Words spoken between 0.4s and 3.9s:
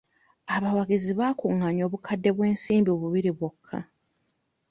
Abawagizi baakungaanya obukadde bw'ensimbi bubiri bwokka.